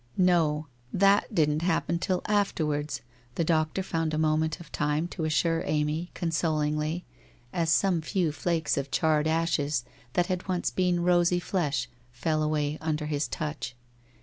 [0.17, 0.65] 'No.
[0.91, 3.01] That didn't happen till afterwards/
[3.35, 7.05] the doctor found a moment of time to assure Amy, consolingly,
[7.53, 12.79] as some few flakes of charred ashes that had once been rosy flesh fell away
[12.81, 13.75] under his touch.